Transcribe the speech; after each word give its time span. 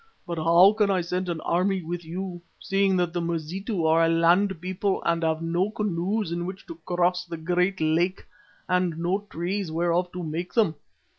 But 0.25 0.39
how 0.39 0.73
can 0.73 0.89
I 0.89 1.01
send 1.01 1.29
an 1.29 1.41
army 1.41 1.83
with 1.83 2.03
you, 2.03 2.41
seeing 2.59 2.97
that 2.97 3.13
the 3.13 3.21
Mazitu 3.21 3.85
are 3.85 4.03
a 4.03 4.09
land 4.09 4.59
people 4.59 5.03
and 5.05 5.21
have 5.21 5.43
no 5.43 5.69
canoes 5.69 6.31
in 6.31 6.47
which 6.47 6.65
to 6.65 6.75
cross 6.87 7.23
the 7.25 7.37
great 7.37 7.79
lake, 7.79 8.25
and 8.67 8.97
no 8.97 9.27
trees 9.29 9.71
whereof 9.71 10.11
to 10.13 10.23
make 10.23 10.53
them?" 10.55 10.73